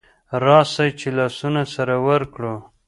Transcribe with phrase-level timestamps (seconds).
[0.43, 2.55] راسئ چي لاسونه سره ورکړو